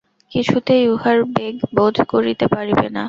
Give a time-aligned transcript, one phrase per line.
[0.31, 2.99] কিছুতেই উহার বেগ রোধ করিতে পারিবে না।